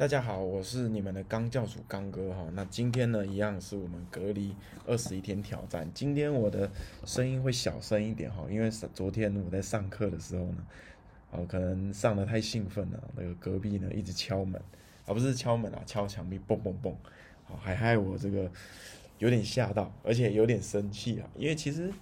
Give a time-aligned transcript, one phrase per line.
[0.00, 2.48] 大家好，我是你们的刚教主刚哥哈。
[2.54, 5.86] 那今天呢，一样是我们隔离二十一天挑战。
[5.92, 6.70] 今天我的
[7.04, 10.66] 声音会小声一点哈，因为昨天我在上课的时候呢，
[11.32, 14.58] 哦，可能上的太兴奋了，那个隔壁呢一直敲门，
[15.04, 16.94] 而不是敲门啊，敲墙壁，嘣嘣嘣，
[17.44, 18.50] 好，还害我这个
[19.18, 21.92] 有点吓到，而且有点生气啊，因为其实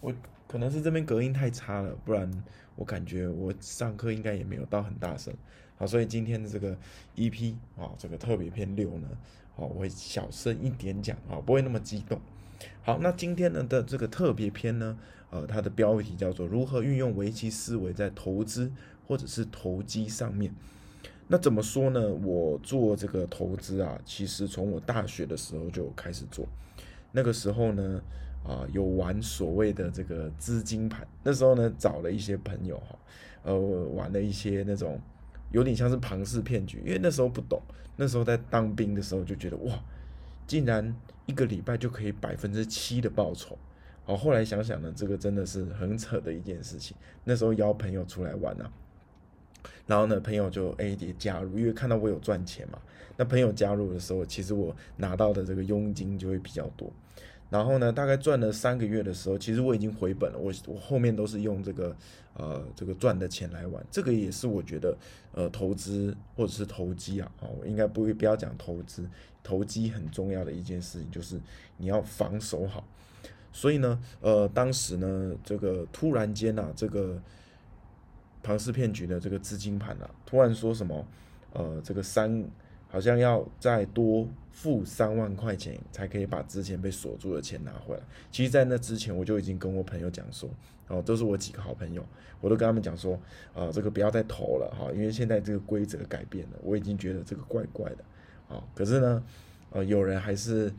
[0.00, 0.10] 我
[0.48, 2.42] 可能是这边隔音太差了，不然
[2.74, 5.34] 我感觉我上课应该也没有到很大声。
[5.76, 6.76] 好，所以今天的这个
[7.16, 9.08] EP 啊，这个特别篇六呢，
[9.56, 12.20] 好，我会小声一点讲啊，不会那么激动。
[12.82, 14.96] 好，那今天呢的这个特别篇呢，
[15.30, 18.70] 呃，它的标题叫做如何运用围棋思维在投资
[19.06, 20.54] 或者是投机上面。
[21.26, 22.08] 那怎么说呢？
[22.08, 26.46] 我做这个投资啊，其实从我大学的时候就开始做，
[27.10, 28.00] 那个时候呢，
[28.46, 32.98] 啊，有玩所谓的这个资金盘，那时候呢找了一些朋友哈，
[33.42, 35.00] 呃，玩了一些那种。
[35.50, 37.60] 有点像是庞氏骗局，因为那时候不懂，
[37.96, 39.78] 那时候在当兵的时候就觉得哇，
[40.46, 40.94] 竟然
[41.26, 43.56] 一个礼拜就可以百分之七的报酬，
[44.04, 46.96] 好，后来想想呢，这个真的是很扯的一件事情。
[47.24, 48.70] 那时候邀朋友出来玩啊，
[49.86, 52.78] 然后呢，朋友就 A 也加入，因为看到我有赚钱嘛，
[53.16, 56.92] 那朋友加入的时候，其实我拿到的这个佣金就会比较多。
[57.54, 60.36] 然后呢，大概赚了三个月的时候，其实我已经回本了。
[60.36, 61.96] 我我后面都是用这个
[62.36, 64.98] 呃这个赚的钱来玩，这个也是我觉得
[65.30, 69.08] 呃投资或者是投机啊，哦，应该不会不要讲投资，
[69.44, 71.40] 投机很重要的一件事情就是
[71.76, 72.84] 你要防守好。
[73.52, 77.22] 所以呢，呃，当时呢，这个突然间啊，这个
[78.42, 81.06] 庞氏骗局的这个资金盘啊，突然说什么，
[81.52, 82.44] 呃，这个三。
[82.94, 88.00] 好像要再多付三万块钱才可以把之前被锁住的钱拿回来。
[88.30, 90.48] 其实，在那之前，我就已经跟我朋友讲说，
[90.86, 92.06] 哦，都是我几个好朋友，
[92.40, 93.18] 我都跟他们讲说，
[93.52, 99.24] 呃，这个不要再投了哈，因为现在这个规则改变了，我已经觉得这个怪怪的，啊，可是呢，
[99.70, 100.72] 呃，有人还是，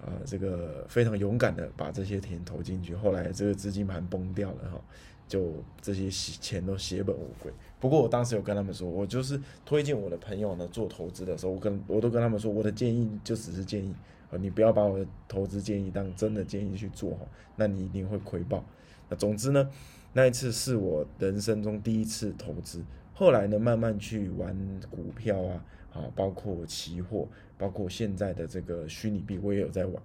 [0.00, 4.80] 呃，这个非常勇敢的把这些钱投进去，后来这个资金盘崩掉了哈。
[5.28, 7.52] 就这些钱都血本无归。
[7.78, 13.94] 不过我当时有跟他们说，我就是推荐我的朋友呢做投资的时候，我跟我都跟他们说，我的建议就只是建议
[14.32, 18.64] 啊，你不要把我的投资建议当真的建议去做哈，那你一定会亏爆。
[19.08, 19.70] 那总之呢，
[20.14, 22.82] 那一次是我人生中第一次投资，
[23.14, 24.56] 后来呢慢慢去玩
[24.90, 30.02] 股票啊，啊，包括期货，包括现在的这个虚拟币，我也有在玩。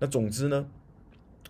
[0.00, 0.68] 那总之呢。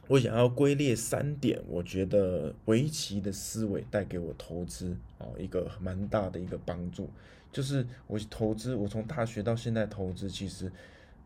[0.08, 7.08] 我想要归列三点，我觉得围棋的思维带给我投资啊一个蛮大的一个帮助，
[7.52, 10.70] 就是我投资，我从大学到现在投资，其实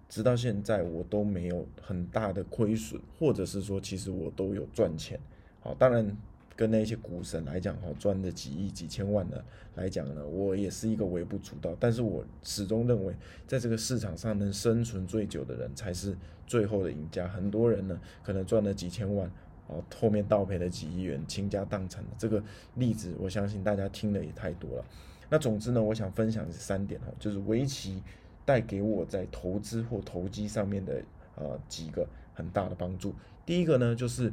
[0.08, 5.18] 直到现在我都没有很大的亏损，或者是说其实我都有赚钱。
[5.60, 6.16] 好，当然。
[6.56, 9.44] 跟那些股神来讲，哈，赚的几亿、几千万的
[9.74, 11.76] 来讲呢，我也是一个微不足道。
[11.80, 13.14] 但是我始终认为，
[13.46, 16.16] 在这个市场上能生存最久的人才是
[16.46, 17.26] 最后的赢家。
[17.26, 19.30] 很多人呢，可能赚了几千万，
[19.66, 22.42] 哦，后面倒赔了几亿元，倾家荡产的这个
[22.76, 24.84] 例子，我相信大家听的也太多了。
[25.30, 28.00] 那总之呢，我想分享三点哈，就是围棋
[28.44, 31.02] 带给我在投资或投机上面的
[31.34, 33.12] 呃几个很大的帮助。
[33.46, 34.32] 第一个呢，就是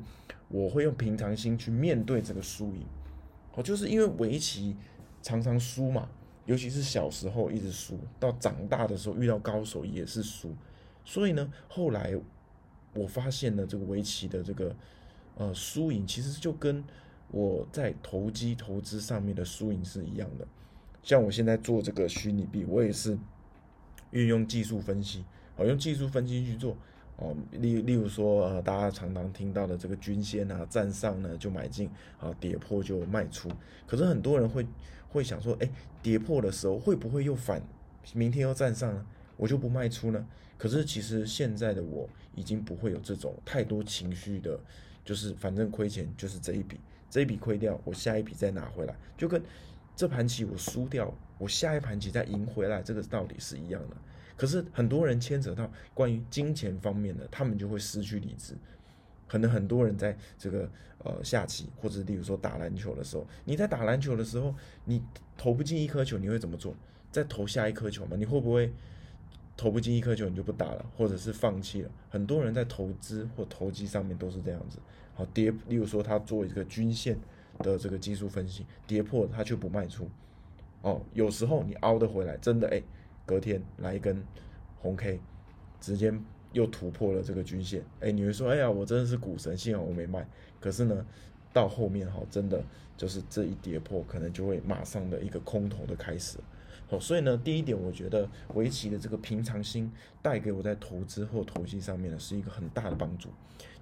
[0.51, 2.85] 我会用平常心去面对这个输赢，
[3.53, 4.75] 哦，就是因为围棋
[5.21, 6.09] 常常输嘛，
[6.45, 10.53] 尤其是小时候一直输，到长大的时候遇到高手也是输，
[11.05, 12.13] 所以呢，后来
[12.93, 14.75] 我发现了这个围棋的这个
[15.35, 16.83] 呃输赢，其实就跟
[17.29, 20.45] 我在投机投资上面的输赢是一样的。
[21.01, 23.17] 像我现在做这个虚拟币，我也是
[24.11, 25.23] 运用技术分析，
[25.55, 26.75] 好，用技术分析去做。
[27.21, 31.87] 哦，例例如说，呃，大家常常听到的这个均线啊，站上呢就买进，
[32.19, 33.47] 啊，跌破就卖出。
[33.85, 34.65] 可是很多人会
[35.07, 35.69] 会想说，哎，
[36.01, 37.61] 跌破的时候会不会又反，
[38.15, 39.05] 明天又站上呢，
[39.37, 40.25] 我就不卖出呢？
[40.57, 44.59] 可是其实现在的我已经不会有这种太多情绪的，
[45.05, 49.39] 就是反正亏钱就是这一笔，这一笔亏掉，我下一笔再拿回来，就跟
[49.95, 53.95] 这盘棋我输掉，我下一盘棋再赢回来，这个道理是一样的。
[54.41, 58.55] 可是很多人牵扯到关于金钱方面的，他们就会失去理智。
[59.27, 60.67] 可能很多人在这个
[60.97, 64.55] 呃下棋，或者例如说打篮球的时候，你在打篮球的时候，
[64.85, 64.99] 你
[65.37, 66.75] 投不进一颗球，你会怎么做？
[67.11, 68.17] 再投下一颗球吗？
[68.17, 68.73] 你会不会
[69.55, 71.91] 投不进一颗球你就不打了，或者是放弃了？
[72.09, 74.79] 很多人在投资或投机上面都是这样子。
[75.13, 77.15] 好跌，例如说他做一个均线
[77.59, 80.09] 的这个技术分析，跌破他却不卖出。
[80.81, 82.81] 哦，有时候你凹得回来，真的哎。
[83.31, 84.21] 隔天来一根
[84.81, 85.17] 红 K，
[85.79, 86.13] 直接
[86.51, 87.81] 又突破了这个均线。
[88.01, 90.27] 哎，你会说，哎呀，我真的是股神，幸好我没卖。
[90.59, 91.05] 可是呢，
[91.53, 92.61] 到后面哈，真的
[92.97, 96.39] 就是这一跌破，可能就会马上的一个空头的开始。
[96.89, 99.89] 哦，所以呢，第一点，我觉得围棋的这个平常心
[100.21, 103.29] 带给我在投资或投机上面呢是一个很大的帮助。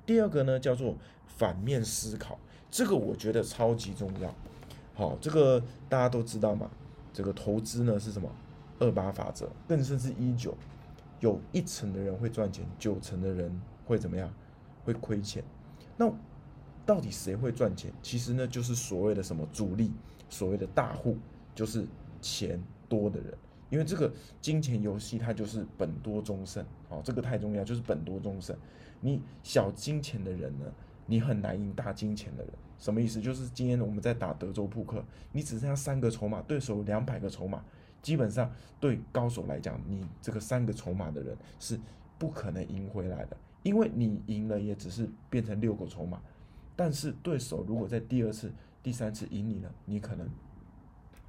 [0.05, 2.37] 第二个呢，叫做反面思考，
[2.69, 4.31] 这个我觉得超级重要。
[4.93, 5.59] 好，这个
[5.89, 6.69] 大家都知道嘛，
[7.11, 8.29] 这个投资呢是什么？
[8.79, 10.57] 二八法则，更甚至一九，
[11.19, 14.33] 有一成的人会赚钱，九成的人会怎么样？
[14.83, 15.43] 会亏钱。
[15.97, 16.11] 那
[16.85, 17.91] 到底谁会赚钱？
[18.01, 19.91] 其实呢，就是所谓的什么主力，
[20.29, 21.17] 所谓的大户，
[21.53, 21.85] 就是
[22.21, 22.59] 钱。
[22.89, 23.31] 多的人，
[23.69, 24.11] 因为这个
[24.41, 28.57] 金钱游戏它就是本多终胜，哦，这个太重要，就是本多终胜。
[28.99, 30.65] 你小金钱的人呢，
[31.05, 32.51] 你很难赢大金钱的人。
[32.79, 33.21] 什么意思？
[33.21, 37.63] 就是今天我们在打德州扑克，你只剩下三个筹码，对手两百个筹码，
[38.01, 41.79] 基本上对高手来讲，你这个三个筹码的人是
[42.17, 46.21] 不可能赢回来的，因为你赢了也只是变成六个筹码，
[46.75, 48.51] 但是对手如果在第二次、
[48.83, 50.29] 第三次赢你了，你可能。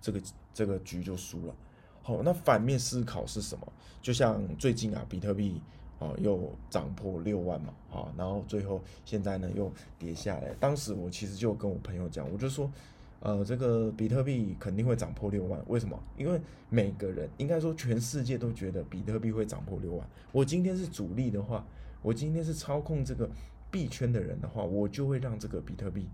[0.02, 0.22] 这个
[0.54, 1.54] 这个局就输了，
[2.02, 3.70] 好，那反面思考是什么？
[4.00, 5.60] 就像最近啊，比特币
[5.98, 10.54] 啊又涨破六万嘛，啊，然后最后现在呢又跌下来。
[10.58, 12.72] 当时我其实就跟我朋友讲，我就说，
[13.20, 15.98] 呃，这个比特币肯定会涨破六万，为什么？
[16.16, 20.08] 因为每个人应该说全世界都觉得比特币会涨破六万。
[20.32, 21.66] 我今天是主力的话，
[22.00, 23.28] 我今天是操控这个
[23.70, 26.08] 币圈的人的话，我就会让这个比特币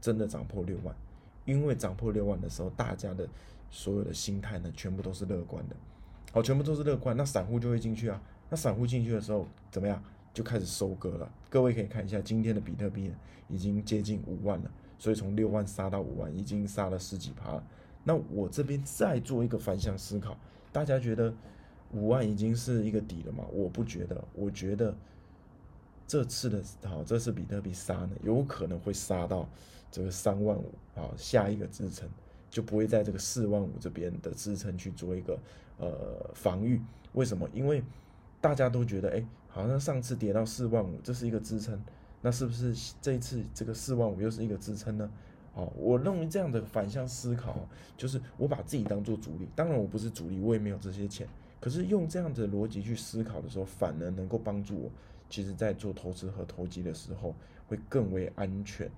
[0.00, 0.94] 真的涨破六万。
[1.46, 3.26] 因为涨破六万的时候，大家的
[3.70, 5.74] 所有的心态呢，全部都是乐观的，
[6.30, 8.20] 好，全部都是乐观，那散户就会进去啊。
[8.50, 10.02] 那散户进去的时候怎么样？
[10.32, 11.32] 就开始收割了。
[11.48, 13.10] 各位可以看一下今天的比特币
[13.48, 17.60] 已经接近五万了，所以从六万杀到五万，已经杀了十几趴。
[18.04, 20.38] 那我这边再做一个反向思考，
[20.70, 21.34] 大家觉得
[21.90, 23.44] 五万已经是一个底了吗？
[23.52, 24.94] 我不觉得，我觉得
[26.06, 29.48] 这次的好，这次比特币杀呢，有可能会杀到。
[29.92, 32.08] 这个三万五啊，下一个支撑
[32.48, 35.36] 就不会在这个四万五这边的支撑去做一个
[35.78, 36.80] 呃防御。
[37.14, 37.48] 为什么？
[37.52, 37.82] 因为
[38.40, 41.82] 大家都觉得，哎，好像上次跌到四万五，这是一个支撑，
[42.20, 45.10] 那是不是这一次这个四万五又是一个支撑呢？
[45.54, 47.56] 哦，我认为这样的反向思考，
[47.96, 51.26] 就是我把自己当做主力，当然我不是主力，我也没有这些钱，
[51.60, 54.90] 可是用这样的逻辑去思考的时候，反而能够帮助我，
[55.28, 57.34] 其实在做投资和投机的时候
[57.66, 58.90] 会更为安全。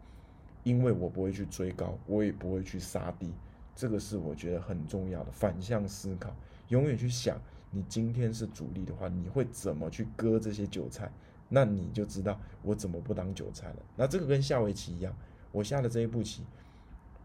[0.65, 3.33] 因为我不会去追高，我也不会去杀低，
[3.75, 6.33] 这个是我觉得很重要的反向思考。
[6.69, 7.37] 永远去想，
[7.73, 11.11] 你今天是主力的话，你会怎么去割这些韭菜？
[11.54, 13.76] 那你就知道我怎么不当韭菜了。
[13.94, 15.14] 那这个跟下围棋一样，
[15.52, 16.43] 我下的这一步棋，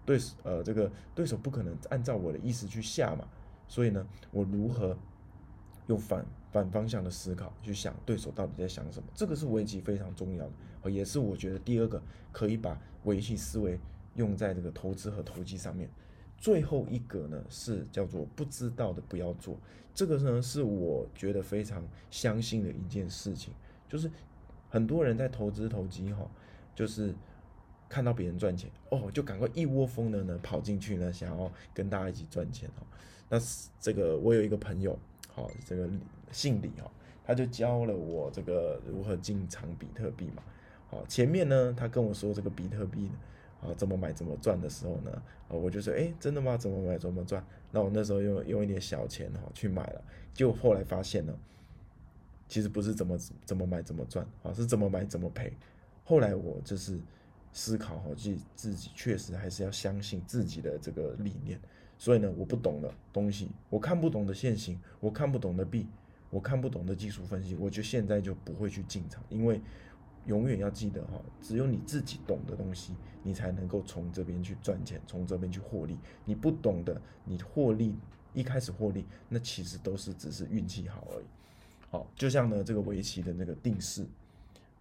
[0.05, 3.25] 对呃这个对手不可能按照我的意思去下嘛，
[3.69, 4.97] 所以呢，我如何
[5.87, 9.07] 用反反方向的思考去想对手到底在想什么？
[9.15, 10.91] 这个是围棋非常重要的。
[10.91, 12.01] 也是我觉得第二个
[12.31, 13.79] 可以把围棋思维
[14.15, 15.89] 用在这个投资和投机上面。
[16.37, 19.57] 最后一个呢是叫做不知道的不要做。
[19.93, 23.53] 这个呢是我觉得非常相信的一件事情，
[23.87, 24.09] 就是
[24.69, 26.29] 很多人在投资投机哈，
[26.75, 27.13] 就是
[27.89, 32.83] 看到别人赚钱哦，就赶快一窝蜂的呢跑进去呢，想要跟大家一起赚钱哦。
[33.29, 33.37] 那
[33.79, 34.97] 这个我有一个朋友，
[35.29, 35.89] 好，这个
[36.31, 36.91] 姓李哈，
[37.23, 40.43] 他就教了我这个如何进场比特币嘛。
[40.89, 43.11] 好，前面呢，他跟我说这个比特币，
[43.61, 45.11] 啊，怎么买怎么赚的时候呢，
[45.49, 46.55] 啊，我就说，哎，真的吗？
[46.55, 47.45] 怎么买怎么赚？
[47.71, 50.01] 那我那时候用用一点小钱哈去买了，
[50.33, 51.37] 就后来发现呢，
[52.47, 55.51] 其实不是怎么怎么买怎么赚，啊，是怎么买怎么赔。
[56.03, 56.99] 后来我就是
[57.51, 61.59] 思考哈，自自己确实还是要相信自己的这个理念。
[61.97, 65.87] 所以呢，我不懂的东西，我看不懂的现行，我看不懂的币，
[66.29, 69.61] 我看不懂的技术分析，我就现在就不会去进场，因为。
[70.25, 75.97] 永远要记得哈，只有你自己懂的东西，你才能够从这边去赚钱，从这边去获利。
[76.25, 77.95] 你不懂的，你获利
[78.33, 81.25] 一开始获利，那其实都是只是运气好而已。
[81.89, 84.05] 好，就像呢这个围棋的那个定式，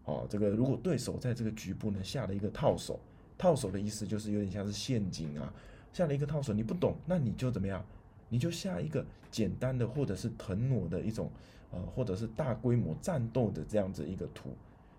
[0.04, 2.98] 哦，这个如果对手在这个局部呢下了一个套手，
[3.38, 5.52] 套手的意思就是有点像是陷阱啊，
[5.92, 7.84] 下了一个套手，你不懂，那你就怎么样？
[8.28, 11.30] 你就下一个简单的或者是腾挪的一种，
[11.70, 14.50] 呃，或者是大规模战斗的这样子一个图。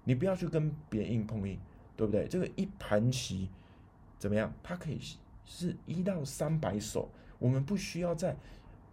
[0.06, 1.60] 你不要去跟别人硬碰硬，
[1.98, 2.26] 对不对？
[2.30, 3.50] 这个一盘棋
[4.18, 4.54] 怎么样？
[4.64, 4.98] 它可以
[5.46, 8.34] 是一到三百手，我们不需要在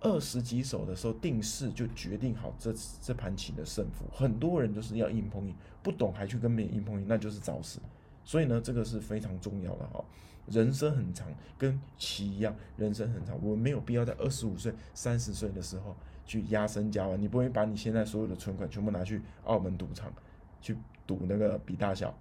[0.04, 4.04] 二十几手的时候定势就决定好这这盘棋的胜负。
[4.12, 7.80] 很多人都是要硬碰硬，不懂还去跟别人硬碰硬，那就是找死。
[8.24, 10.04] 所以呢，这个是非常重要的哈。
[10.46, 11.26] 人生很长，
[11.58, 17.20] 跟棋一样，人生很长，我们没有必要在二十五岁、三十岁的时候去压身加完。
[17.20, 20.12] 你不会把你现在所有的存款全部拿去澳门赌场
[20.60, 20.76] 去。
[21.06, 22.18] 赌那个比大小，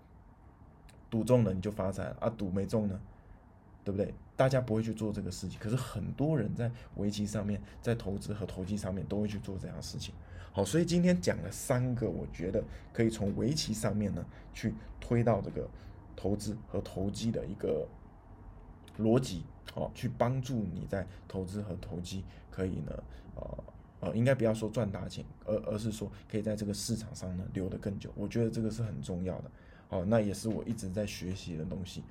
[1.10, 3.00] 赌中了你就发财啊，赌没中呢，
[3.82, 4.14] 对不对？
[4.36, 10.14] 大家不会去做这个事情，可是很多人在围棋上面，在投资和投机上面都会去做这样的事情。
[10.52, 15.70] 好，所以今天讲了三个，我觉得可以从围棋上面呢去推到这个
[16.16, 17.88] 投资和投机的一个
[19.00, 23.04] 逻辑，好，去帮助你在投资和投机可以呢，
[23.36, 23.64] 呃
[24.02, 28.12] 呃，应该不要说赚大钱，而而是说可以在这个市场上呢留得更久。
[28.16, 29.52] 我觉得这个是很重要的。
[29.88, 32.04] 好，那也是我一直在学习的东西。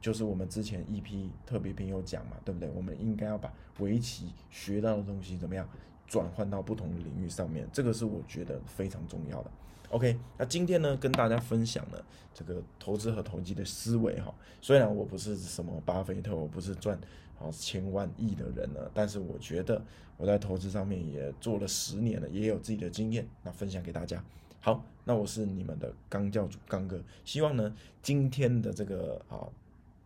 [0.00, 2.70] 就是我们之前 EP 特别篇有讲嘛，对不对？
[2.70, 5.68] 我们应该要把围棋学到的东西怎么样
[6.06, 9.50] 转换到不同的领域上面，这个是我觉得非常重要的。
[9.90, 14.32] OK，那今天呢跟大家分享了这个投资和投机的思维哈。
[14.60, 16.98] 虽然我不是什么巴菲特，我不是赚
[17.36, 19.82] 好千万亿的人呢，但是我觉得
[20.16, 24.22] 我在投资上面也做了十年了，也有自己的经验，那分享给大家。
[24.60, 29.48] 好，那我是你们的刚教主刚哥，希望呢今天的这个啊。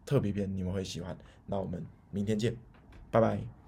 [0.05, 1.17] 特别篇你们会喜欢，
[1.47, 2.55] 那我们明天见，
[3.11, 3.62] 拜拜。